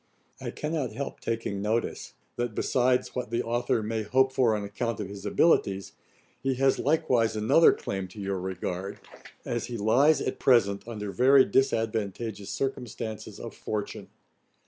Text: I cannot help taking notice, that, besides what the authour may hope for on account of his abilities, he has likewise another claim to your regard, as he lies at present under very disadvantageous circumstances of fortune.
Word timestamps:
I 0.39 0.49
cannot 0.49 0.93
help 0.93 1.19
taking 1.19 1.61
notice, 1.61 2.15
that, 2.35 2.55
besides 2.55 3.13
what 3.13 3.29
the 3.29 3.43
authour 3.43 3.83
may 3.83 4.01
hope 4.01 4.31
for 4.33 4.55
on 4.55 4.63
account 4.63 4.99
of 4.99 5.09
his 5.09 5.27
abilities, 5.27 5.93
he 6.41 6.55
has 6.55 6.79
likewise 6.79 7.35
another 7.35 7.71
claim 7.71 8.07
to 8.07 8.19
your 8.19 8.39
regard, 8.39 8.99
as 9.45 9.67
he 9.67 9.77
lies 9.77 10.19
at 10.19 10.39
present 10.39 10.87
under 10.87 11.11
very 11.11 11.45
disadvantageous 11.45 12.49
circumstances 12.49 13.39
of 13.39 13.53
fortune. 13.53 14.07